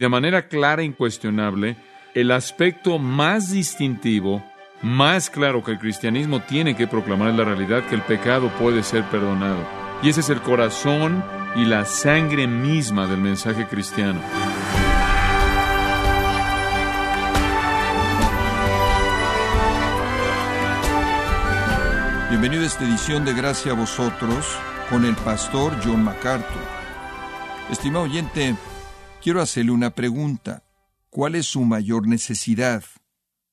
[0.00, 1.76] de manera clara e incuestionable
[2.14, 4.42] el aspecto más distintivo,
[4.80, 8.82] más claro que el cristianismo tiene que proclamar es la realidad que el pecado puede
[8.82, 9.62] ser perdonado.
[10.02, 11.22] Y ese es el corazón
[11.54, 14.20] y la sangre misma del mensaje cristiano.
[22.30, 24.46] Bienvenido a esta edición de Gracia a vosotros
[24.88, 26.62] con el pastor John MacArthur.
[27.70, 28.56] Estimado oyente,
[29.22, 30.64] quiero hacerle una pregunta.
[31.10, 32.84] ¿Cuál es su mayor necesidad?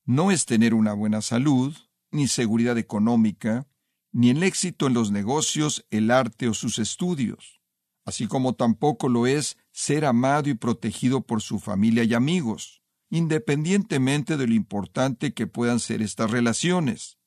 [0.04, 1.76] No es tener una buena salud,
[2.10, 3.68] ni seguridad económica,
[4.10, 7.60] ni el éxito en los negocios, el arte o sus estudios,
[8.06, 14.36] así como tampoco lo es ser amado y protegido por su familia y amigos, independientemente
[14.36, 17.18] de lo importante que puedan ser estas relaciones.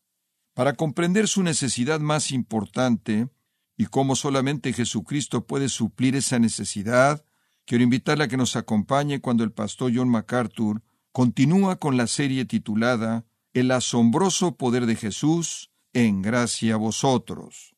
[0.53, 3.29] Para comprender su necesidad más importante
[3.77, 7.23] y cómo solamente Jesucristo puede suplir esa necesidad,
[7.65, 12.45] quiero invitarle a que nos acompañe cuando el pastor John MacArthur continúa con la serie
[12.45, 17.75] titulada El asombroso poder de Jesús en gracia a vosotros.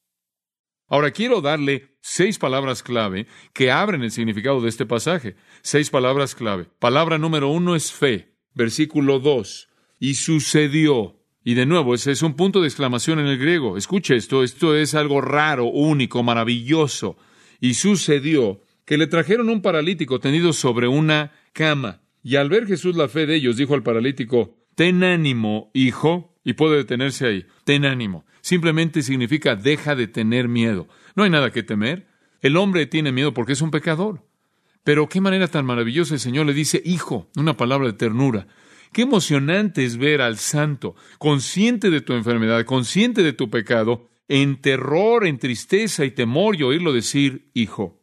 [0.88, 5.36] Ahora quiero darle seis palabras clave que abren el significado de este pasaje.
[5.62, 6.66] Seis palabras clave.
[6.80, 8.36] Palabra número uno es fe.
[8.54, 9.70] Versículo dos.
[10.00, 11.20] Y sucedió.
[11.44, 13.76] Y de nuevo, ese es un punto de exclamación en el griego.
[13.78, 17.18] Escuche esto, esto es algo raro, único, maravilloso.
[17.60, 22.02] Y sucedió que le trajeron un paralítico tendido sobre una cama.
[22.22, 26.54] Y al ver Jesús la fe de ellos, dijo al paralítico, Ten ánimo, hijo, y
[26.54, 27.46] puede detenerse ahí.
[27.64, 28.26] Ten ánimo.
[28.42, 30.88] Simplemente significa deja de tener miedo.
[31.16, 32.08] No hay nada que temer.
[32.42, 34.26] El hombre tiene miedo porque es un pecador.
[34.84, 38.48] Pero qué manera tan maravillosa el Señor le dice, hijo, una palabra de ternura.
[38.92, 44.62] Qué emocionante es ver al santo, consciente de tu enfermedad, consciente de tu pecado, en
[44.62, 48.03] terror, en tristeza y temor y oírlo decir, hijo.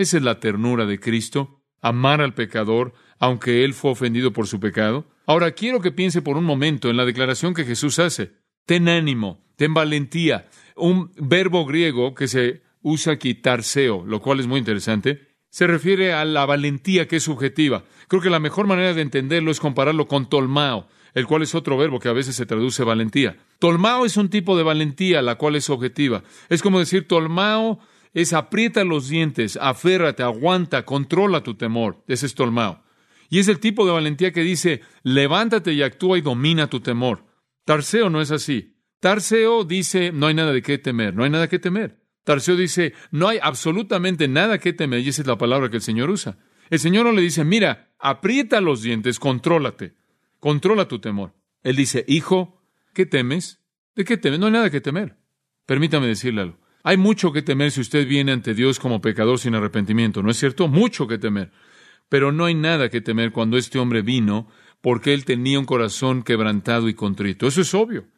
[0.00, 4.58] Esa es la ternura de Cristo, amar al pecador, aunque él fue ofendido por su
[4.58, 5.04] pecado.
[5.26, 8.32] Ahora quiero que piense por un momento en la declaración que Jesús hace.
[8.64, 10.48] Ten ánimo, ten valentía.
[10.74, 16.12] Un verbo griego que se usa aquí, tarseo, lo cual es muy interesante se refiere
[16.14, 17.84] a la valentía que es subjetiva.
[18.08, 21.76] Creo que la mejor manera de entenderlo es compararlo con tolmao, el cual es otro
[21.76, 23.36] verbo que a veces se traduce valentía.
[23.58, 26.22] Tolmao es un tipo de valentía, la cual es objetiva.
[26.48, 27.80] Es como decir, tolmao
[28.12, 32.02] es aprieta los dientes, aférrate, aguanta, controla tu temor.
[32.08, 32.82] Ese es tolmao.
[33.28, 37.24] Y es el tipo de valentía que dice, levántate y actúa y domina tu temor.
[37.64, 38.76] Tarseo no es así.
[38.98, 42.00] Tarseo dice, no hay nada de qué temer, no hay nada que temer.
[42.24, 45.82] Tarseo dice, no hay absolutamente nada que temer, y esa es la palabra que el
[45.82, 46.38] Señor usa.
[46.68, 49.94] El Señor no le dice, mira, aprieta los dientes, contrólate,
[50.38, 51.34] controla tu temor.
[51.62, 52.62] Él dice, hijo,
[52.94, 53.60] ¿qué temes?
[53.94, 54.40] ¿De qué temes?
[54.40, 55.16] No hay nada que temer.
[55.66, 56.58] Permítame decirle algo.
[56.82, 60.38] Hay mucho que temer si usted viene ante Dios como pecador sin arrepentimiento, ¿no es
[60.38, 60.68] cierto?
[60.68, 61.52] Mucho que temer.
[62.08, 64.48] Pero no hay nada que temer cuando este hombre vino
[64.80, 67.46] porque él tenía un corazón quebrantado y contrito.
[67.46, 68.08] Eso es obvio.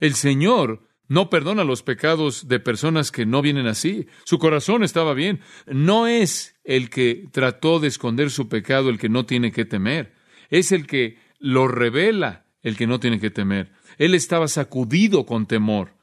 [0.00, 4.06] El Señor no perdona los pecados de personas que no vienen así.
[4.24, 5.40] Su corazón estaba bien.
[5.66, 10.14] No es el que trató de esconder su pecado el que no tiene que temer.
[10.50, 13.70] Es el que lo revela el que no tiene que temer.
[13.96, 15.94] Él estaba sacudido con temor.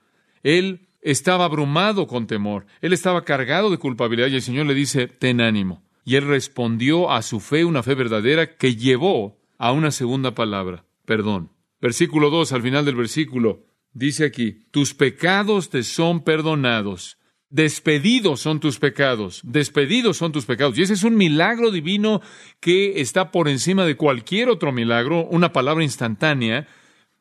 [0.41, 2.65] Él estaba abrumado con temor.
[2.81, 5.83] Él estaba cargado de culpabilidad y el Señor le dice, ten ánimo.
[6.03, 10.85] Y él respondió a su fe, una fe verdadera, que llevó a una segunda palabra,
[11.05, 11.51] perdón.
[11.79, 17.17] Versículo 2, al final del versículo, Dice aquí, tus pecados te son perdonados.
[17.49, 20.77] Despedidos son tus pecados, despedidos son tus pecados.
[20.77, 22.21] Y ese es un milagro divino
[22.59, 26.67] que está por encima de cualquier otro milagro, una palabra instantánea,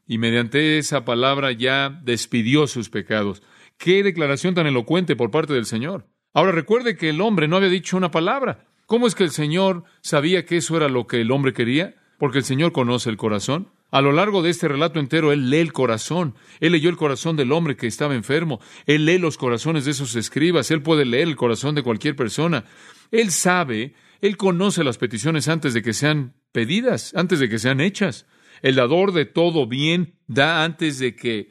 [0.09, 3.41] y mediante esa palabra ya despidió sus pecados.
[3.79, 6.07] Qué declaración tan elocuente por parte del Señor.
[6.33, 8.67] Ahora recuerde que el hombre no había dicho una palabra.
[8.87, 11.95] ¿Cómo es que el Señor sabía que eso era lo que el hombre quería?
[12.19, 13.69] Porque el Señor conoce el corazón.
[13.91, 16.35] A lo largo de este relato entero, Él lee el corazón.
[16.59, 18.61] Él leyó el corazón del hombre que estaba enfermo.
[18.87, 20.71] Él lee los corazones de esos escribas.
[20.73, 22.65] Él puede leer el corazón de cualquier persona.
[23.13, 27.81] Él sabe, Él conoce las peticiones antes de que sean pedidas, antes de que sean
[27.81, 28.27] hechas.
[28.63, 31.51] El dador de todo bien da antes de que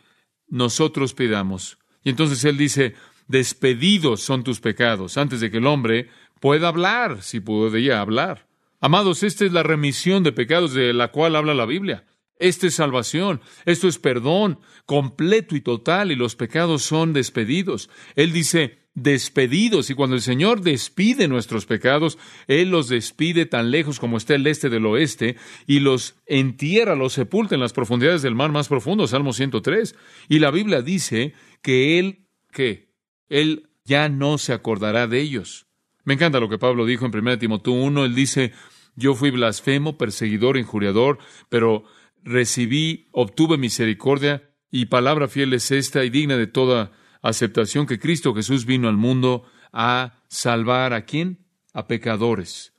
[0.50, 1.78] nosotros pidamos.
[2.04, 2.96] Y entonces Él dice,
[3.28, 6.10] despedidos son tus pecados, antes de que el hombre
[6.40, 8.48] pueda hablar, si podía hablar.
[8.80, 12.06] Amados, esta es la remisión de pecados de la cual habla la Biblia.
[12.38, 17.90] Esta es salvación, esto es perdón completo y total y los pecados son despedidos.
[18.16, 22.18] Él dice despedidos y cuando el Señor despide nuestros pecados,
[22.48, 25.36] Él los despide tan lejos como está el este del oeste
[25.66, 29.96] y los entierra, los sepulta en las profundidades del mar más profundo, Salmo 103.
[30.30, 32.90] Y la Biblia dice que Él, que
[33.30, 35.68] Él ya no se acordará de ellos.
[36.04, 38.54] Me encanta lo que Pablo dijo en 1 Timoteo 1, él dice,
[38.96, 41.18] Yo fui blasfemo, perseguidor, injuriador,
[41.50, 41.86] pero
[42.24, 46.92] recibí, obtuve misericordia, y palabra fiel es esta y digna de toda
[47.24, 51.40] aceptación que Cristo Jesús vino al mundo a salvar a quién?
[51.74, 52.74] A pecadores,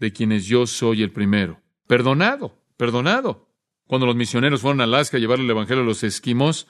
[0.00, 1.60] de quienes yo soy el primero.
[1.86, 3.48] Perdonado, perdonado.
[3.86, 6.66] Cuando los misioneros fueron a Alaska a llevar el Evangelio a los esquimos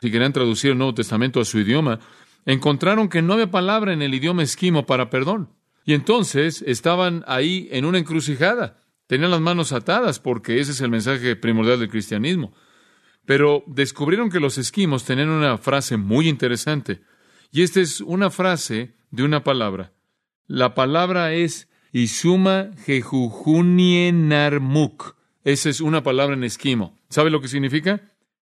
[0.00, 1.98] y querían traducir el Nuevo Testamento a su idioma,
[2.46, 5.50] encontraron que no había palabra en el idioma esquimo para perdón.
[5.84, 8.80] Y entonces estaban ahí en una encrucijada.
[9.06, 12.52] Tenían las manos atadas porque ese es el mensaje primordial del cristianismo.
[13.28, 17.02] Pero descubrieron que los esquimos tenían una frase muy interesante.
[17.52, 19.92] Y esta es una frase de una palabra.
[20.46, 25.14] La palabra es Isuma Jejujunienarmuk.
[25.44, 26.98] Esa es una palabra en esquimo.
[27.10, 28.00] ¿Sabe lo que significa?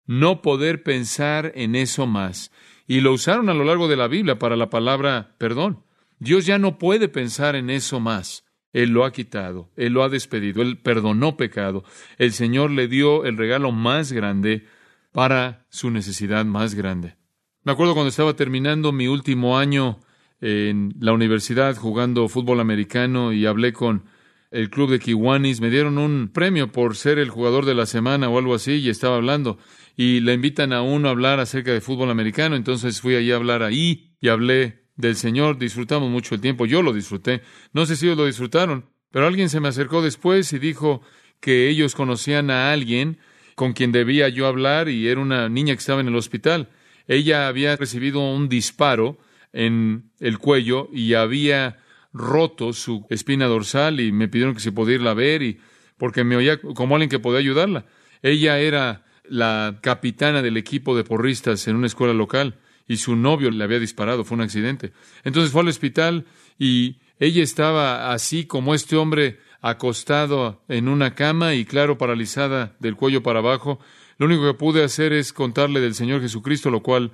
[0.06, 2.54] No poder pensar en eso más.
[2.88, 5.84] Y lo usaron a lo largo de la Biblia para la palabra perdón.
[6.20, 8.46] Dios ya no puede pensar en eso más.
[8.74, 11.84] Él lo ha quitado, Él lo ha despedido, Él perdonó pecado.
[12.18, 14.66] El Señor le dio el regalo más grande
[15.12, 17.16] para su necesidad más grande.
[17.64, 20.00] Me acuerdo cuando estaba terminando mi último año
[20.40, 24.06] en la universidad jugando fútbol americano y hablé con
[24.50, 28.30] el club de Kiwanis, me dieron un premio por ser el jugador de la semana
[28.30, 29.58] o algo así y estaba hablando
[29.96, 33.36] y le invitan a uno a hablar acerca de fútbol americano, entonces fui allí a
[33.36, 37.42] hablar ahí y hablé del Señor, disfrutamos mucho el tiempo, yo lo disfruté,
[37.74, 41.02] no sé si ellos lo disfrutaron, pero alguien se me acercó después y dijo
[41.40, 43.18] que ellos conocían a alguien
[43.56, 46.70] con quien debía yo hablar y era una niña que estaba en el hospital.
[47.08, 49.18] Ella había recibido un disparo
[49.52, 51.80] en el cuello y había
[52.14, 55.60] roto su espina dorsal y me pidieron que se podía irla a ver y
[55.98, 57.86] porque me oía como alguien que podía ayudarla.
[58.22, 62.58] Ella era la capitana del equipo de porristas en una escuela local
[62.92, 64.92] y su novio le había disparado, fue un accidente.
[65.24, 66.26] Entonces fue al hospital
[66.60, 72.98] y ella estaba así como este hombre acostado en una cama y claro, paralizada del
[72.98, 73.80] cuello para abajo.
[74.18, 77.14] Lo único que pude hacer es contarle del Señor Jesucristo, lo cual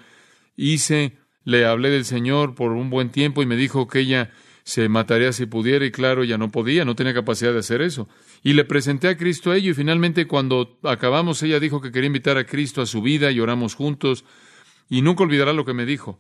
[0.55, 1.19] hice.
[1.43, 4.31] Le hablé del Señor por un buen tiempo y me dijo que ella
[4.63, 8.09] se mataría si pudiera y claro, ella no podía, no tenía capacidad de hacer eso.
[8.41, 12.07] Y le presenté a Cristo a ello y finalmente cuando acabamos ella dijo que quería
[12.07, 14.25] invitar a Cristo a su vida y oramos juntos
[14.89, 16.19] y nunca olvidará lo que me dijo.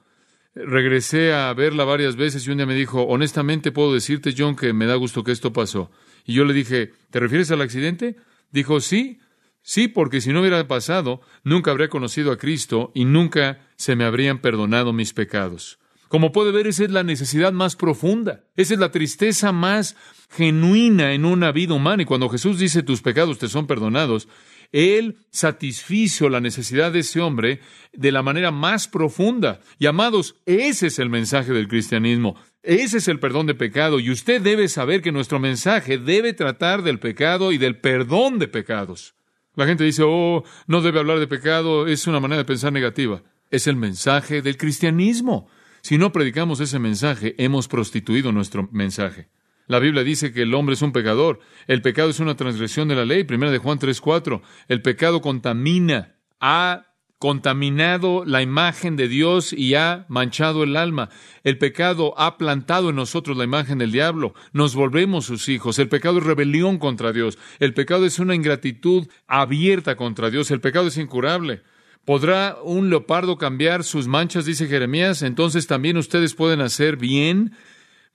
[0.55, 4.73] Regresé a verla varias veces y un día me dijo, honestamente puedo decirte, John, que
[4.73, 5.91] me da gusto que esto pasó.
[6.25, 8.15] Y yo le dije, ¿te refieres al accidente?
[8.51, 9.19] Dijo, sí,
[9.61, 14.03] sí, porque si no hubiera pasado, nunca habría conocido a Cristo y nunca se me
[14.03, 15.79] habrían perdonado mis pecados.
[16.07, 19.95] Como puede ver, esa es la necesidad más profunda, esa es la tristeza más
[20.29, 22.03] genuina en una vida humana.
[22.03, 24.27] Y cuando Jesús dice tus pecados te son perdonados,
[24.71, 27.61] Él satisfizo la necesidad de ese hombre
[27.93, 29.61] de la manera más profunda.
[29.79, 32.35] Y amados, ese es el mensaje del cristianismo.
[32.63, 36.83] Ese es el perdón de pecado y usted debe saber que nuestro mensaje debe tratar
[36.83, 39.15] del pecado y del perdón de pecados.
[39.55, 43.23] La gente dice, oh, no debe hablar de pecado, es una manera de pensar negativa.
[43.49, 45.47] Es el mensaje del cristianismo.
[45.81, 49.29] Si no predicamos ese mensaje, hemos prostituido nuestro mensaje.
[49.67, 51.39] La Biblia dice que el hombre es un pecador.
[51.67, 53.23] El pecado es una transgresión de la ley.
[53.23, 54.41] Primera de Juan 3:4.
[54.67, 56.15] El pecado contamina.
[56.39, 56.87] Ha
[57.19, 61.09] contaminado la imagen de Dios y ha manchado el alma.
[61.43, 64.33] El pecado ha plantado en nosotros la imagen del diablo.
[64.53, 65.79] Nos volvemos sus hijos.
[65.79, 67.37] El pecado es rebelión contra Dios.
[67.59, 70.51] El pecado es una ingratitud abierta contra Dios.
[70.51, 71.63] El pecado es incurable.
[72.05, 74.45] ¿Podrá un leopardo cambiar sus manchas?
[74.45, 75.23] dice Jeremías.
[75.23, 77.53] Entonces también ustedes pueden hacer bien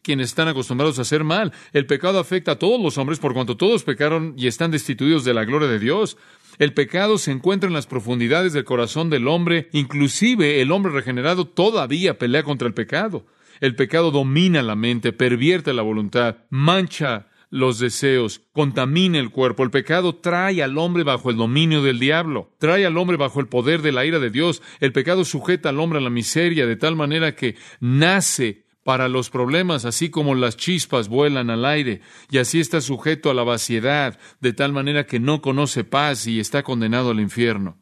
[0.03, 1.53] quienes están acostumbrados a hacer mal.
[1.73, 5.35] El pecado afecta a todos los hombres por cuanto todos pecaron y están destituidos de
[5.35, 6.17] la gloria de Dios.
[6.59, 11.47] El pecado se encuentra en las profundidades del corazón del hombre, inclusive el hombre regenerado
[11.47, 13.25] todavía pelea contra el pecado.
[13.61, 19.63] El pecado domina la mente, pervierte la voluntad, mancha los deseos, contamina el cuerpo.
[19.63, 23.47] El pecado trae al hombre bajo el dominio del diablo, trae al hombre bajo el
[23.47, 24.63] poder de la ira de Dios.
[24.81, 29.31] El pecado sujeta al hombre a la miseria de tal manera que nace para los
[29.31, 34.19] problemas, así como las chispas vuelan al aire, y así está sujeto a la vaciedad,
[34.41, 37.79] de tal manera que no conoce paz y está condenado al infierno.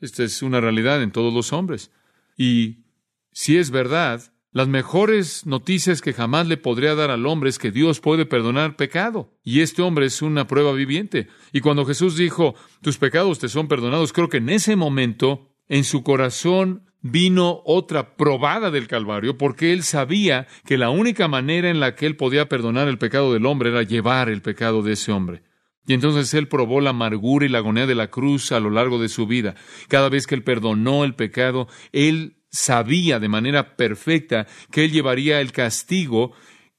[0.00, 1.90] Esta es una realidad en todos los hombres.
[2.36, 2.84] Y
[3.30, 7.70] si es verdad, las mejores noticias que jamás le podría dar al hombre es que
[7.70, 9.32] Dios puede perdonar pecado.
[9.42, 11.28] Y este hombre es una prueba viviente.
[11.52, 15.84] Y cuando Jesús dijo, tus pecados te son perdonados, creo que en ese momento, en
[15.84, 21.80] su corazón vino otra probada del Calvario, porque él sabía que la única manera en
[21.80, 25.12] la que él podía perdonar el pecado del hombre era llevar el pecado de ese
[25.12, 25.42] hombre.
[25.86, 29.00] Y entonces él probó la amargura y la agonía de la cruz a lo largo
[29.00, 29.56] de su vida.
[29.88, 35.40] Cada vez que él perdonó el pecado, él sabía de manera perfecta que él llevaría
[35.40, 36.32] el castigo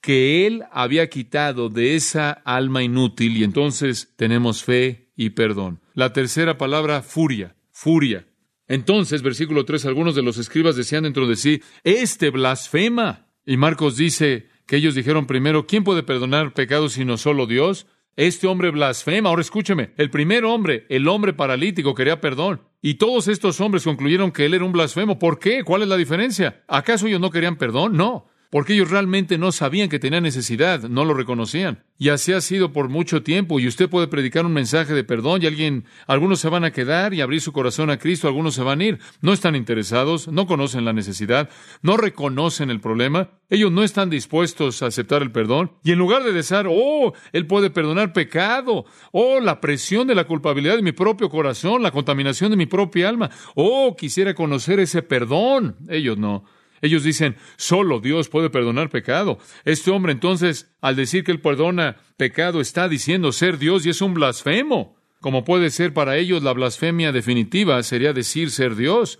[0.03, 5.79] que Él había quitado de esa alma inútil y entonces tenemos fe y perdón.
[5.93, 8.27] La tercera palabra, furia, furia.
[8.67, 13.27] Entonces, versículo 3, algunos de los escribas decían dentro de sí, este blasfema.
[13.45, 17.87] Y Marcos dice que ellos dijeron primero, ¿quién puede perdonar pecados sino solo Dios?
[18.15, 19.29] Este hombre blasfema.
[19.29, 22.61] Ahora escúcheme, el primer hombre, el hombre paralítico, quería perdón.
[22.81, 25.19] Y todos estos hombres concluyeron que él era un blasfemo.
[25.19, 25.63] ¿Por qué?
[25.63, 26.63] ¿Cuál es la diferencia?
[26.67, 27.97] ¿Acaso ellos no querían perdón?
[27.97, 31.85] No porque ellos realmente no sabían que tenían necesidad, no lo reconocían.
[31.97, 35.41] Y así ha sido por mucho tiempo, y usted puede predicar un mensaje de perdón,
[35.41, 38.61] y alguien, algunos se van a quedar y abrir su corazón a Cristo, algunos se
[38.61, 38.99] van a ir.
[39.21, 41.49] No están interesados, no conocen la necesidad,
[41.81, 46.23] no reconocen el problema, ellos no están dispuestos a aceptar el perdón, y en lugar
[46.23, 50.91] de decir, oh, Él puede perdonar pecado, oh, la presión de la culpabilidad de mi
[50.91, 56.45] propio corazón, la contaminación de mi propia alma, oh, quisiera conocer ese perdón, ellos no.
[56.83, 59.39] Ellos dicen, solo Dios puede perdonar pecado.
[59.63, 64.01] Este hombre entonces, al decir que él perdona pecado, está diciendo ser Dios y es
[64.01, 64.97] un blasfemo.
[65.21, 69.17] Como puede ser para ellos la blasfemia definitiva sería decir ser Dios,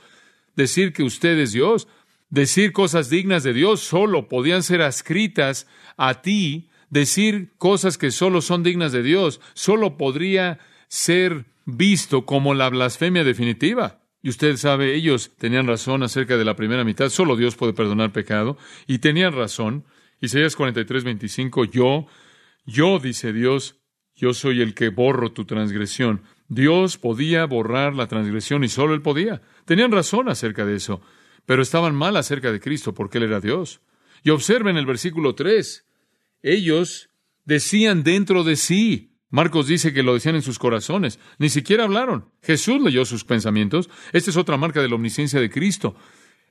[0.57, 1.87] decir que usted es Dios,
[2.29, 5.65] decir cosas dignas de Dios solo podían ser ascritas
[5.95, 12.53] a ti, decir cosas que solo son dignas de Dios, solo podría ser visto como
[12.55, 14.02] la blasfemia definitiva.
[14.23, 18.13] Y usted sabe, ellos tenían razón acerca de la primera mitad, solo Dios puede perdonar
[18.13, 19.83] pecado, y tenían razón.
[20.21, 22.07] Isaías 43, 25, yo,
[22.65, 23.81] yo, dice Dios,
[24.15, 26.21] yo soy el que borro tu transgresión.
[26.47, 29.41] Dios podía borrar la transgresión y solo Él podía.
[29.65, 31.01] Tenían razón acerca de eso,
[31.45, 33.81] pero estaban mal acerca de Cristo porque Él era Dios.
[34.23, 35.85] Y observen el versículo 3.
[36.43, 37.09] Ellos
[37.43, 41.17] decían dentro de sí, Marcos dice que lo decían en sus corazones.
[41.39, 42.29] Ni siquiera hablaron.
[42.43, 43.89] Jesús leyó sus pensamientos.
[44.11, 45.95] Esta es otra marca de la omnisciencia de Cristo.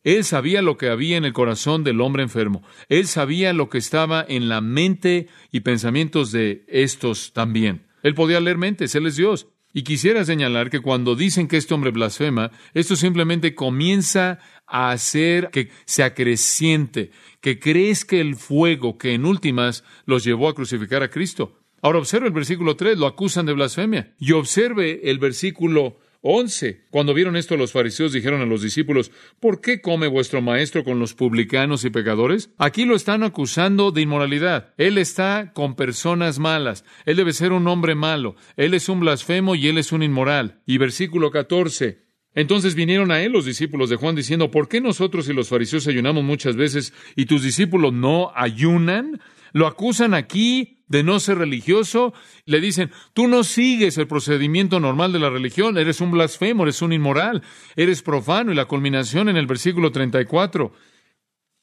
[0.03, 2.65] Él sabía lo que había en el corazón del hombre enfermo.
[2.89, 7.87] Él sabía lo que estaba en la mente y pensamientos de estos también.
[8.03, 9.47] Él podía leer mentes, Él es Dios.
[9.73, 15.51] Y quisiera señalar que cuando dicen que este hombre blasfema, esto simplemente comienza a hacer
[15.53, 21.11] que se acreciente, que crezca el fuego que en últimas los llevó a crucificar a
[21.11, 21.62] Cristo.
[21.83, 24.15] Ahora observe el versículo 3, lo acusan de blasfemia.
[24.19, 26.87] Y observe el versículo 11.
[26.91, 29.11] Cuando vieron esto, los fariseos dijeron a los discípulos,
[29.41, 32.51] ¿por qué come vuestro maestro con los publicanos y pecadores?
[32.57, 34.73] Aquí lo están acusando de inmoralidad.
[34.79, 36.85] Él está con personas malas.
[37.05, 38.37] Él debe ser un hombre malo.
[38.57, 40.61] Él es un blasfemo y él es un inmoral.
[40.65, 42.03] Y versículo 14.
[42.35, 45.89] Entonces vinieron a él los discípulos de Juan diciendo, ¿por qué nosotros y los fariseos
[45.89, 49.21] ayunamos muchas veces y tus discípulos no ayunan?
[49.53, 52.13] Lo acusan aquí de no ser religioso,
[52.45, 56.83] le dicen, tú no sigues el procedimiento normal de la religión, eres un blasfemo, eres
[56.83, 57.43] un inmoral,
[57.77, 58.53] eres profano.
[58.53, 60.71] Y la culminación en el versículo 34,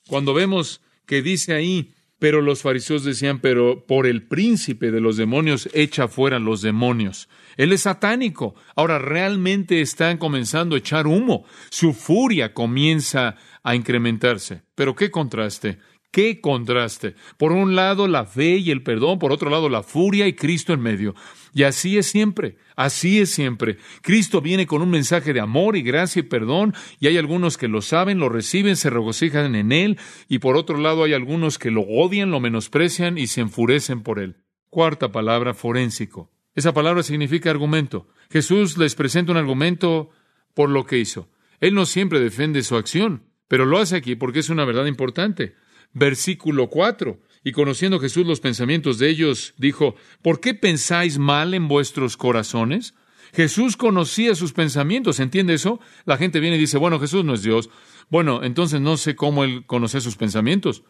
[0.07, 5.15] cuando vemos que dice ahí, pero los fariseos decían, pero por el príncipe de los
[5.15, 7.29] demonios echa fuera los demonios.
[7.55, 8.55] Él es satánico.
[8.75, 11.45] Ahora realmente están comenzando a echar humo.
[11.69, 14.63] Su furia comienza a incrementarse.
[14.73, 15.77] Pero qué contraste.
[16.11, 17.13] Qué contraste.
[17.37, 20.73] Por un lado la fe y el perdón, por otro lado la furia y Cristo
[20.73, 21.13] en medio.
[21.53, 23.77] Y así es siempre, así es siempre.
[24.01, 27.67] Cristo viene con un mensaje de amor y gracia y perdón, y hay algunos que
[27.67, 31.69] lo saben, lo reciben, se regocijan en él, y por otro lado hay algunos que
[31.69, 34.37] lo odian, lo menosprecian y se enfurecen por él.
[34.71, 36.31] Cuarta palabra, forénsico.
[36.55, 38.07] Esa palabra significa argumento.
[38.31, 40.09] Jesús les presenta un argumento
[40.55, 41.29] por lo que hizo.
[41.59, 45.53] Él no siempre defiende su acción, pero lo hace aquí porque es una verdad importante
[45.93, 47.19] versículo 4.
[47.43, 52.93] Y conociendo Jesús los pensamientos de ellos, dijo, ¿por qué pensáis mal en vuestros corazones?
[53.33, 55.79] Jesús conocía sus pensamientos, ¿entiende eso?
[56.05, 57.69] La gente viene y dice, bueno, Jesús no es Dios.
[58.09, 60.83] Bueno, entonces no sé cómo él conoce sus pensamientos.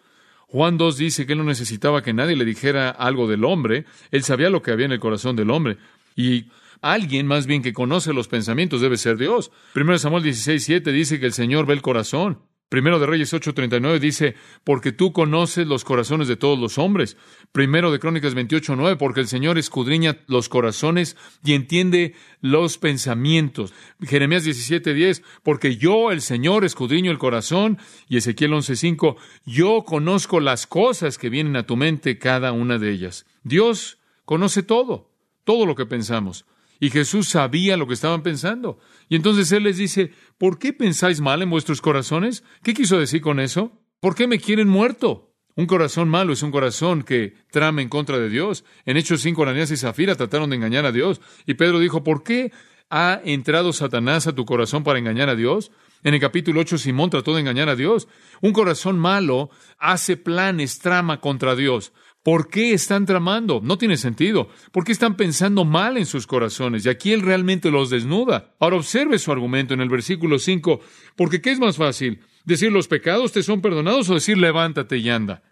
[0.47, 4.23] Juan 2 dice que él no necesitaba que nadie le dijera algo del hombre, él
[4.23, 5.77] sabía lo que había en el corazón del hombre.
[6.15, 6.45] Y
[6.81, 9.51] alguien más bien que conoce los pensamientos debe ser Dios.
[9.73, 12.39] Primero Samuel 16, 7 dice que el Señor ve el corazón.
[12.69, 17.17] Primero de Reyes 8:39 dice, porque tú conoces los corazones de todos los hombres.
[17.51, 23.73] Primero de Crónicas 28:9, porque el Señor escudriña los corazones y entiende los pensamientos.
[24.01, 27.79] Jeremías 17:10, porque yo, el Señor, escudriño el corazón.
[28.07, 32.91] Y Ezequiel 11:5, yo conozco las cosas que vienen a tu mente, cada una de
[32.91, 33.25] ellas.
[33.43, 35.09] Dios conoce todo,
[35.43, 36.45] todo lo que pensamos.
[36.79, 38.79] Y Jesús sabía lo que estaban pensando.
[39.09, 42.43] Y entonces Él les dice, ¿por qué pensáis mal en vuestros corazones?
[42.63, 43.73] ¿Qué quiso decir con eso?
[43.99, 45.29] ¿Por qué me quieren muerto?
[45.55, 48.63] Un corazón malo es un corazón que trama en contra de Dios.
[48.85, 51.19] En Hechos 5, Ananías y Zafira trataron de engañar a Dios.
[51.45, 52.53] Y Pedro dijo, ¿por qué
[52.89, 55.71] ha entrado Satanás a tu corazón para engañar a Dios?
[56.01, 58.07] En el capítulo 8 Simón trató de engañar a Dios.
[58.41, 61.91] Un corazón malo hace planes, trama contra Dios.
[62.23, 63.61] ¿Por qué están tramando?
[63.63, 64.49] No tiene sentido.
[64.71, 66.85] ¿Por qué están pensando mal en sus corazones?
[66.85, 68.55] Y aquí Él realmente los desnuda.
[68.59, 70.81] Ahora observe su argumento en el versículo 5.
[71.15, 72.19] Porque ¿qué es más fácil?
[72.43, 75.43] ¿Decir los pecados te son perdonados o decir levántate y anda?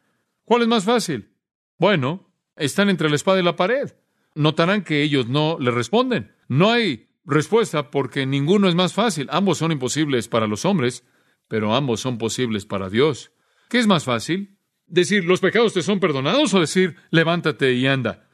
[0.43, 1.29] ¿Cuál es más fácil?
[1.77, 3.93] Bueno, están entre la espada y la pared.
[4.35, 6.35] Notarán que ellos no le responden.
[6.49, 9.27] No hay respuesta porque ninguno es más fácil.
[9.31, 11.05] Ambos son imposibles para los hombres,
[11.47, 13.31] pero ambos son posibles para Dios.
[13.69, 14.56] ¿Qué es más fácil?
[14.87, 18.27] Decir los pecados te son perdonados o decir levántate y anda.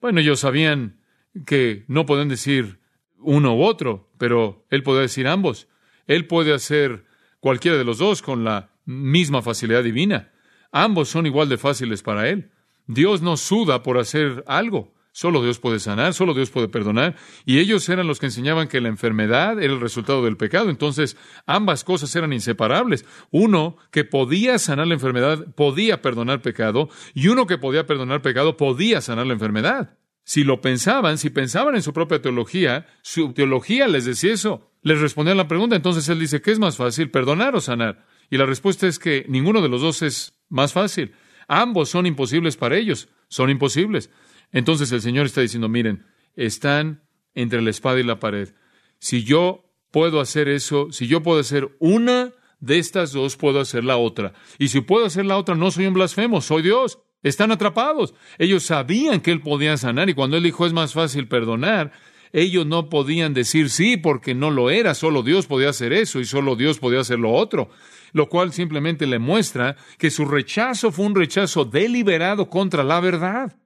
[0.00, 1.00] Bueno, ellos sabían
[1.46, 2.80] que no pueden decir
[3.18, 5.68] uno u otro, pero él puede decir ambos.
[6.06, 7.04] Él puede hacer
[7.38, 10.32] cualquiera de los dos con la misma facilidad divina.
[10.72, 12.50] Ambos son igual de fáciles para él.
[12.86, 14.94] Dios no suda por hacer algo.
[15.12, 17.16] Solo Dios puede sanar, solo Dios puede perdonar.
[17.44, 20.70] Y ellos eran los que enseñaban que la enfermedad era el resultado del pecado.
[20.70, 23.04] Entonces, ambas cosas eran inseparables.
[23.30, 28.56] Uno que podía sanar la enfermedad podía perdonar pecado, y uno que podía perdonar pecado
[28.56, 29.96] podía sanar la enfermedad.
[30.24, 34.70] Si lo pensaban, si pensaban en su propia teología, su teología les decía eso.
[34.82, 35.74] Les respondían la pregunta.
[35.74, 38.06] Entonces él dice, ¿qué es más fácil, perdonar o sanar?
[38.30, 41.14] Y la respuesta es que ninguno de los dos es más fácil.
[41.48, 43.08] Ambos son imposibles para ellos.
[43.28, 44.10] Son imposibles.
[44.52, 47.02] Entonces el Señor está diciendo, miren, están
[47.34, 48.50] entre la espada y la pared.
[48.98, 53.84] Si yo puedo hacer eso, si yo puedo hacer una de estas dos, puedo hacer
[53.84, 54.32] la otra.
[54.58, 56.98] Y si puedo hacer la otra, no soy un blasfemo, soy Dios.
[57.22, 58.14] Están atrapados.
[58.38, 61.92] Ellos sabían que Él podía sanar y cuando Él dijo es más fácil perdonar,
[62.32, 66.24] ellos no podían decir sí porque no lo era, solo Dios podía hacer eso y
[66.24, 67.70] solo Dios podía hacer lo otro,
[68.12, 73.56] lo cual simplemente le muestra que su rechazo fue un rechazo deliberado contra la verdad.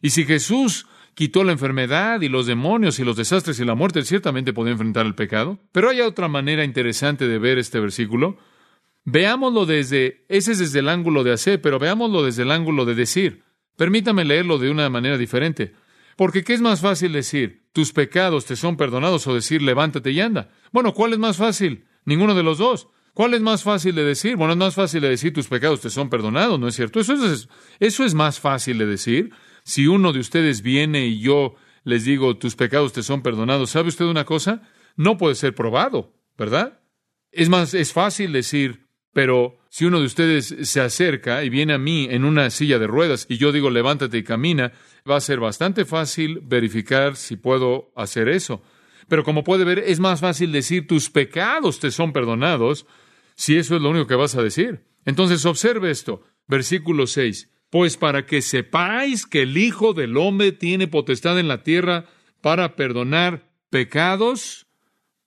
[0.00, 4.04] Y si Jesús quitó la enfermedad y los demonios y los desastres y la muerte,
[4.04, 5.58] ciertamente podía enfrentar el pecado.
[5.72, 8.38] Pero hay otra manera interesante de ver este versículo.
[9.04, 12.94] Veámoslo desde, ese es desde el ángulo de hacer, pero veámoslo desde el ángulo de
[12.94, 13.42] decir.
[13.76, 15.74] Permítame leerlo de una manera diferente.
[16.16, 17.68] Porque ¿qué es más fácil decir?
[17.72, 20.50] Tus pecados te son perdonados o decir levántate y anda.
[20.72, 21.86] Bueno, ¿cuál es más fácil?
[22.04, 22.88] Ninguno de los dos.
[23.14, 24.36] ¿Cuál es más fácil de decir?
[24.36, 27.00] Bueno, es más fácil de decir tus pecados te son perdonados, ¿no es cierto?
[27.00, 27.48] Eso es,
[27.80, 29.30] eso es más fácil de decir.
[29.68, 31.54] Si uno de ustedes viene y yo
[31.84, 34.62] les digo, tus pecados te son perdonados, ¿sabe usted una cosa?
[34.96, 36.80] No puede ser probado, ¿verdad?
[37.32, 41.78] Es más, es fácil decir, pero si uno de ustedes se acerca y viene a
[41.78, 44.72] mí en una silla de ruedas y yo digo, levántate y camina,
[45.08, 48.62] va a ser bastante fácil verificar si puedo hacer eso.
[49.06, 52.86] Pero como puede ver, es más fácil decir, tus pecados te son perdonados,
[53.34, 54.86] si eso es lo único que vas a decir.
[55.04, 57.50] Entonces, observe esto, versículo 6.
[57.70, 62.06] Pues para que sepáis que el Hijo del Hombre tiene potestad en la tierra
[62.40, 64.66] para perdonar pecados.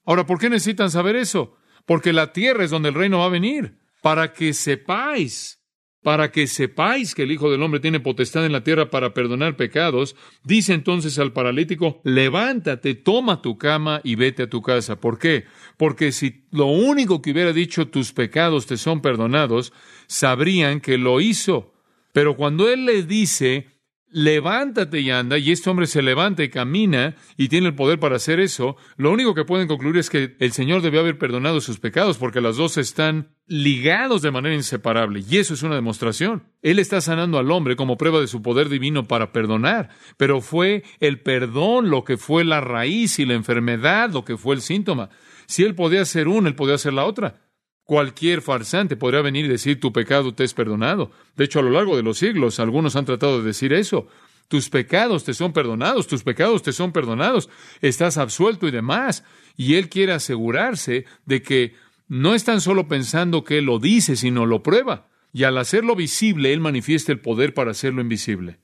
[0.06, 1.56] Ahora, ¿por qué necesitan saber eso?
[1.86, 3.78] Porque la tierra es donde el reino va a venir.
[4.02, 5.62] Para que sepáis,
[6.02, 9.56] para que sepáis que el Hijo del Hombre tiene potestad en la tierra para perdonar
[9.56, 15.00] pecados, dice entonces al paralítico, levántate, toma tu cama y vete a tu casa.
[15.00, 15.46] ¿Por qué?
[15.78, 19.74] Porque si lo único que hubiera dicho tus pecados te son perdonados,
[20.08, 21.72] sabrían que lo hizo
[22.14, 23.68] pero cuando Él le dice,
[24.12, 28.18] levántate y anda, y este hombre se levanta y camina y tiene el poder para
[28.18, 31.80] hacer eso, lo único que pueden concluir es que el Señor debió haber perdonado sus
[31.80, 35.24] pecados porque las dos están ligados de manera inseparable.
[35.28, 36.44] Y eso es una demostración.
[36.62, 40.84] Él está sanando al hombre como prueba de su poder divino para perdonar, pero fue
[41.00, 45.10] el perdón lo que fue la raíz y la enfermedad lo que fue el síntoma.
[45.48, 47.41] Si Él podía hacer una, Él podía hacer la otra.
[47.92, 51.12] Cualquier farsante podría venir y decir tu pecado te es perdonado.
[51.36, 54.08] De hecho, a lo largo de los siglos, algunos han tratado de decir eso.
[54.48, 57.50] Tus pecados te son perdonados, tus pecados te son perdonados,
[57.82, 59.26] estás absuelto y demás.
[59.58, 61.76] Y él quiere asegurarse de que
[62.08, 65.10] no están solo pensando que él lo dice, sino lo prueba.
[65.34, 68.60] Y al hacerlo visible, él manifiesta el poder para hacerlo invisible.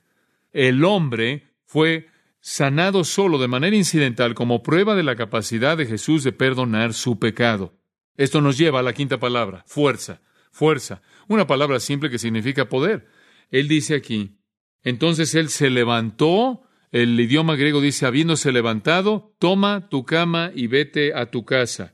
[0.53, 2.07] El hombre fue
[2.39, 7.19] sanado solo de manera incidental como prueba de la capacidad de Jesús de perdonar su
[7.19, 7.76] pecado.
[8.17, 13.07] Esto nos lleva a la quinta palabra, fuerza, fuerza, una palabra simple que significa poder.
[13.51, 14.39] Él dice aquí,
[14.83, 21.13] entonces él se levantó, el idioma griego dice, habiéndose levantado, toma tu cama y vete
[21.13, 21.93] a tu casa.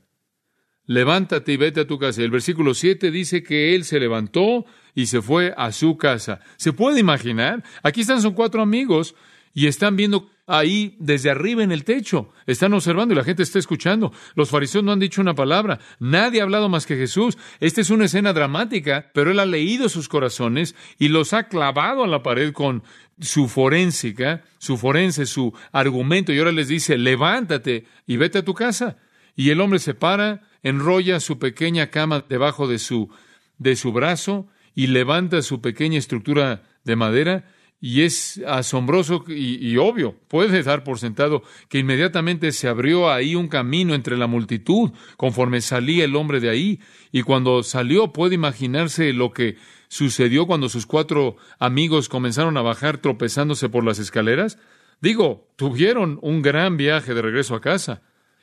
[0.86, 2.22] Levántate y vete a tu casa.
[2.22, 6.40] El versículo 7 dice que él se levantó y se fue a su casa.
[6.56, 7.64] ¿Se puede imaginar?
[7.82, 9.14] Aquí están, son cuatro amigos
[9.54, 12.30] y están viendo ahí desde arriba en el techo.
[12.46, 14.12] Están observando y la gente está escuchando.
[14.34, 15.78] Los fariseos no han dicho una palabra.
[15.98, 17.38] Nadie ha hablado más que Jesús.
[17.60, 22.04] Esta es una escena dramática, pero él ha leído sus corazones y los ha clavado
[22.04, 22.82] a la pared con
[23.20, 26.32] su forénsica, su forense, su argumento.
[26.32, 28.98] Y ahora les dice, levántate y vete a tu casa.
[29.36, 33.10] Y el hombre se para enrolla su pequeña cama debajo de su,
[33.58, 37.46] de su brazo y levanta su pequeña estructura de madera
[37.80, 43.48] y es asombroso y, obvio, puede dar por sentado que inmediatamente se abrió ahí un
[43.48, 46.80] camino entre la multitud conforme salía el hombre de ahí.
[47.12, 49.58] Y cuando salió puede imaginarse lo que
[49.88, 54.58] sucedió cuando sus cuatro amigos comenzaron a bajar tropezándose por las escaleras.
[55.02, 58.00] Digo, tuvieron un gran viaje de regreso a casa.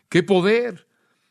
[0.07, 0.87] ¡Qué poder!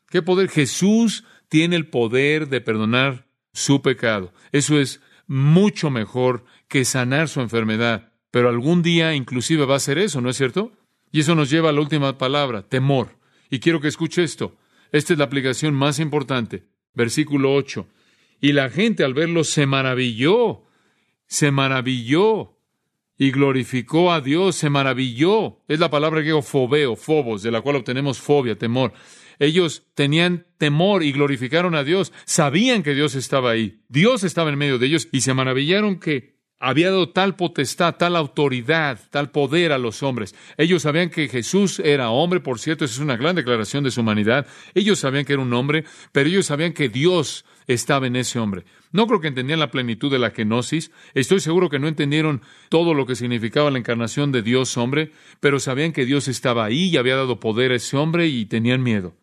[0.09, 0.49] ¡Qué poder!
[0.49, 4.33] Jesús tiene el poder de perdonar su pecado.
[4.51, 9.99] Eso es mucho mejor que sanar su enfermedad, pero algún día inclusive va a ser
[9.99, 10.73] eso, ¿no es cierto?
[11.11, 13.19] Y eso nos lleva a la última palabra, temor.
[13.51, 14.57] Y quiero que escuche esto.
[14.93, 16.63] Esta es la aplicación más importante.
[16.95, 17.87] Versículo 8.
[18.41, 20.63] Y la gente al verlo se maravilló,
[21.27, 22.57] se maravilló
[23.19, 25.59] y glorificó a Dios, se maravilló.
[25.67, 28.93] Es la palabra griego fobeo, fobos, de la cual obtenemos fobia, temor.
[29.41, 32.13] Ellos tenían temor y glorificaron a Dios.
[32.27, 33.81] Sabían que Dios estaba ahí.
[33.89, 38.15] Dios estaba en medio de ellos y se maravillaron que había dado tal potestad, tal
[38.15, 40.35] autoridad, tal poder a los hombres.
[40.59, 44.03] Ellos sabían que Jesús era hombre, por cierto, esa es una gran declaración de su
[44.03, 44.47] humanidad.
[44.75, 48.65] Ellos sabían que era un hombre, pero ellos sabían que Dios estaba en ese hombre.
[48.93, 52.93] No creo que entendían la plenitud de la kenosis, estoy seguro que no entendieron todo
[52.93, 56.97] lo que significaba la encarnación de Dios hombre, pero sabían que Dios estaba ahí y
[56.97, 59.15] había dado poder a ese hombre y tenían miedo.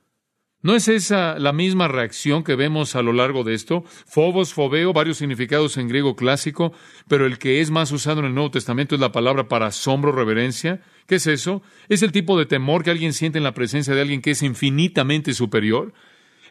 [0.63, 3.84] ¿No es esa la misma reacción que vemos a lo largo de esto?
[4.08, 6.74] Fobos, fobeo, varios significados en griego clásico,
[7.08, 10.12] pero el que es más usado en el Nuevo Testamento es la palabra para asombro,
[10.12, 10.82] reverencia.
[11.06, 11.62] ¿Qué es eso?
[11.89, 14.41] Es el tipo de temor que alguien siente en la presencia de alguien que es
[14.41, 15.93] infinitamente superior.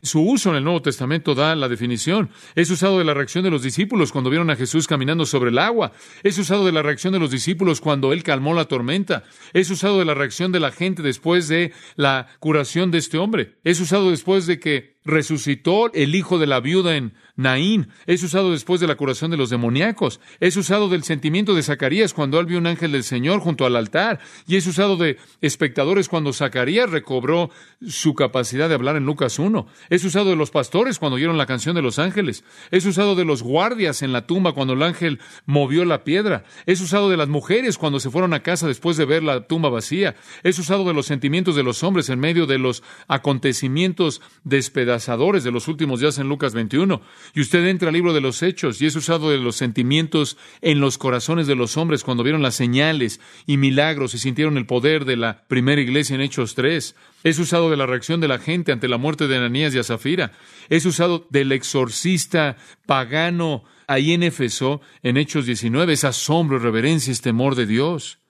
[0.02, 2.30] Su uso en el Nuevo Testamento da la definición.
[2.54, 5.58] Es usado de la reacción de los discípulos cuando vieron a Jesús caminando sobre el
[5.58, 5.92] agua.
[6.22, 9.24] Es usado de la reacción de los discípulos cuando Él calmó la tormenta.
[9.52, 13.54] Es usado de la reacción de la gente después de la curación de este hombre.
[13.64, 17.88] Es usado después de que resucitó el hijo de la viuda en Naín.
[18.06, 20.20] Es usado después de la curación de los demoníacos.
[20.40, 23.76] Es usado del sentimiento de Zacarías cuando él vio un ángel del Señor junto al
[23.76, 24.20] altar.
[24.46, 27.50] Y es usado de espectadores cuando Zacarías recobró
[27.86, 29.66] su capacidad de hablar en Lucas 1.
[29.90, 32.44] Es usado de los pastores cuando oyeron la canción de los ángeles.
[32.70, 36.44] Es usado de los guardias en la tumba cuando el ángel movió la piedra.
[36.66, 39.70] Es usado de las mujeres cuando se fueron a casa después de ver la tumba
[39.70, 40.14] vacía.
[40.42, 45.50] Es usado de los sentimientos de los hombres en medio de los acontecimientos despedazados de
[45.50, 47.00] los últimos días en Lucas 21.
[47.34, 50.80] Y usted entra al libro de los Hechos y es usado de los sentimientos en
[50.80, 55.04] los corazones de los hombres cuando vieron las señales y milagros y sintieron el poder
[55.04, 56.94] de la primera iglesia en Hechos 3.
[57.24, 60.32] Es usado de la reacción de la gente ante la muerte de Ananías y Azafira.
[60.68, 65.92] Es usado del exorcista pagano ahí en Éfeso en Hechos 19.
[65.92, 68.20] Es asombro, reverencia, es temor de Dios.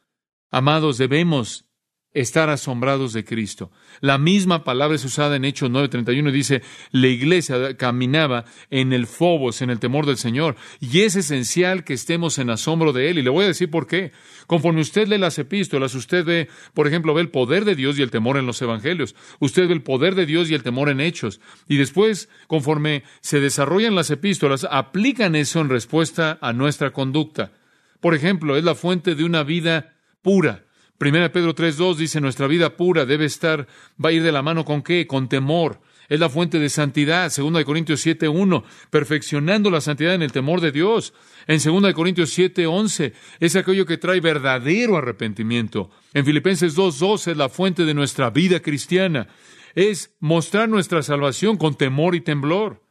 [0.50, 1.65] Amados, debemos
[2.16, 3.70] estar asombrados de Cristo.
[4.00, 9.06] La misma palabra es usada en Hechos 9:31 y dice, la iglesia caminaba en el
[9.06, 13.18] fobos, en el temor del Señor, y es esencial que estemos en asombro de Él.
[13.18, 14.12] Y le voy a decir por qué.
[14.46, 18.02] Conforme usted lee las epístolas, usted ve, por ejemplo, ve el poder de Dios y
[18.02, 19.14] el temor en los evangelios.
[19.38, 21.40] Usted ve el poder de Dios y el temor en Hechos.
[21.68, 27.52] Y después, conforme se desarrollan las epístolas, aplican eso en respuesta a nuestra conducta.
[28.00, 30.65] Por ejemplo, es la fuente de una vida pura
[30.98, 33.66] Primera Pedro 3.2 dice, nuestra vida pura debe estar,
[34.02, 35.06] va a ir de la mano con qué?
[35.06, 35.80] Con temor.
[36.08, 37.28] Es la fuente de santidad.
[37.30, 41.12] Segunda de Corintios 7.1, perfeccionando la santidad en el temor de Dios.
[41.46, 45.90] En Segunda de Corintios 7.11, es aquello que trae verdadero arrepentimiento.
[46.14, 49.28] En Filipenses 2.2 es la fuente de nuestra vida cristiana.
[49.74, 52.82] Es mostrar nuestra salvación con temor y temblor.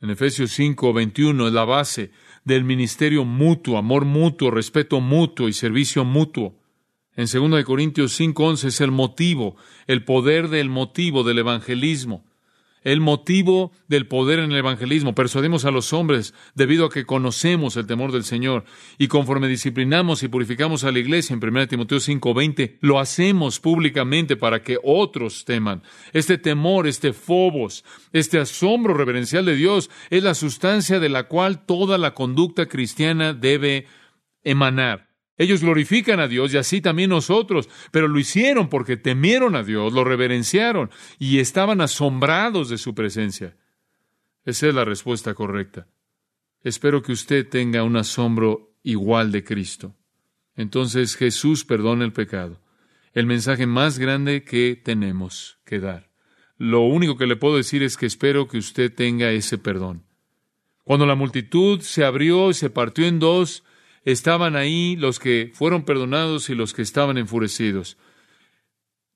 [0.00, 2.10] En Efesios 5.21 es la base
[2.44, 6.59] del ministerio mutuo, amor mutuo, respeto mutuo y servicio mutuo.
[7.16, 12.24] En 2 Corintios 5:11 es el motivo, el poder del motivo del evangelismo.
[12.82, 15.14] El motivo del poder en el evangelismo.
[15.14, 18.64] Persuadimos a los hombres debido a que conocemos el temor del Señor.
[18.96, 24.36] Y conforme disciplinamos y purificamos a la iglesia en 1 Timoteo 5:20, lo hacemos públicamente
[24.36, 25.82] para que otros teman.
[26.14, 31.66] Este temor, este fobos, este asombro reverencial de Dios es la sustancia de la cual
[31.66, 33.88] toda la conducta cristiana debe
[34.42, 35.09] emanar.
[35.40, 39.94] Ellos glorifican a Dios y así también nosotros, pero lo hicieron porque temieron a Dios,
[39.94, 43.56] lo reverenciaron y estaban asombrados de su presencia.
[44.44, 45.86] Esa es la respuesta correcta.
[46.62, 49.96] Espero que usted tenga un asombro igual de Cristo.
[50.56, 52.60] Entonces Jesús perdona el pecado.
[53.14, 56.10] El mensaje más grande que tenemos que dar.
[56.58, 60.04] Lo único que le puedo decir es que espero que usted tenga ese perdón.
[60.84, 63.64] Cuando la multitud se abrió y se partió en dos,
[64.04, 67.96] estaban ahí los que fueron perdonados y los que estaban enfurecidos.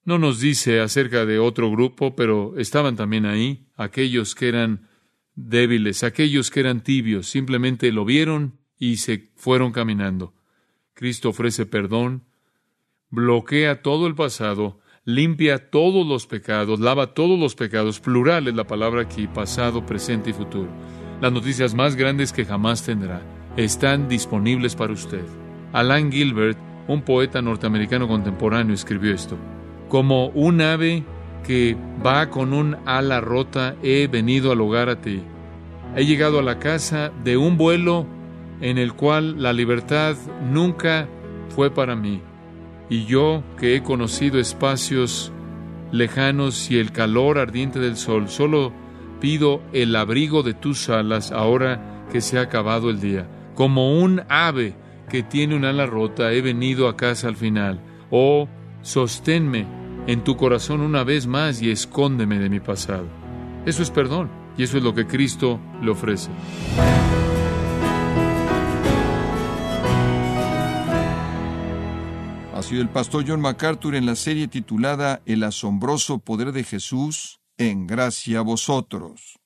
[0.05, 4.89] No nos dice acerca de otro grupo, pero estaban también ahí, aquellos que eran
[5.35, 10.35] débiles, aquellos que eran tibios, simplemente lo vieron y se fueron caminando.
[10.93, 12.25] Cristo ofrece perdón,
[13.09, 18.67] bloquea todo el pasado, limpia todos los pecados, lava todos los pecados, plural es la
[18.67, 20.71] palabra aquí, pasado, presente y futuro.
[21.21, 25.25] Las noticias más grandes que jamás tendrá están disponibles para usted.
[25.73, 29.37] Alan Gilbert, un poeta norteamericano contemporáneo, escribió esto.
[29.89, 31.05] Como un ave
[31.47, 35.23] que va con un ala rota, he venido al hogar a ti.
[35.97, 38.07] He llegado a la casa de un vuelo
[38.61, 40.17] en el cual la libertad
[40.51, 41.09] nunca
[41.51, 42.21] fue para mí.
[42.89, 45.33] Y yo, que he conocido espacios
[45.93, 48.73] lejanos y el calor ardiente del sol, solo
[49.21, 53.27] pido el abrigo de tus alas ahora que se ha acabado el día.
[53.55, 54.75] Como un ave
[55.09, 57.81] que tiene un ala rota, he venido a casa al final.
[58.11, 58.49] Oh,
[58.83, 59.67] sosténme
[60.07, 63.07] en tu corazón una vez más y escóndeme de mi pasado.
[63.65, 66.31] Eso es perdón y eso es lo que Cristo le ofrece.
[72.55, 77.41] Ha sido el pastor John MacArthur en la serie titulada El asombroso poder de Jesús
[77.57, 79.39] en gracia a vosotros.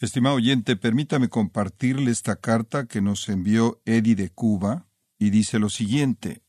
[0.00, 5.68] Estimado oyente, permítame compartirle esta carta que nos envió Eddie de Cuba y dice lo
[5.68, 6.42] siguiente.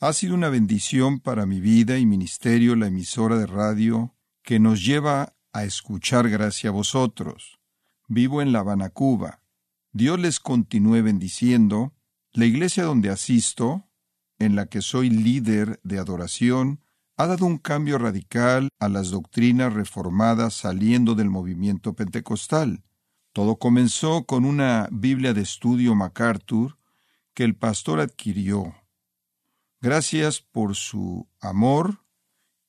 [0.00, 4.84] Ha sido una bendición para mi vida y ministerio la emisora de radio que nos
[4.84, 7.60] lleva a escuchar gracia a vosotros.
[8.08, 9.42] Vivo en La Habana, Cuba.
[9.92, 11.94] Dios les continúe bendiciendo.
[12.32, 13.88] La iglesia donde asisto,
[14.40, 16.80] en la que soy líder de adoración,
[17.16, 22.82] ha dado un cambio radical a las doctrinas reformadas saliendo del movimiento pentecostal.
[23.32, 26.78] Todo comenzó con una Biblia de estudio MacArthur
[27.34, 28.74] que el pastor adquirió.
[29.80, 32.04] Gracias por su amor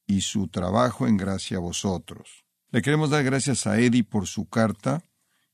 [0.05, 2.45] y su trabajo en gracia a vosotros.
[2.71, 5.03] Le queremos dar gracias a Eddie por su carta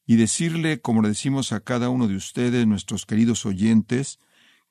[0.06, 4.20] y decirle, como le decimos a cada uno de ustedes, nuestros queridos oyentes,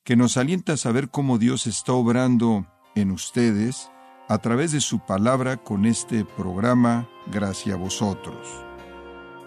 [0.04, 3.90] que nos alienta a saber cómo Dios está obrando en ustedes
[4.28, 8.73] a través de su palabra con este programa Gracias a vosotros.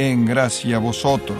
[0.00, 1.36] en gracia vosotros.